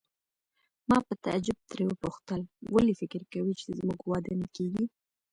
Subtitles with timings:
[0.89, 2.41] ما په تعجب ترې وپوښتل:
[2.73, 4.85] ولې فکر کوې چې زموږ واده نه کیږي؟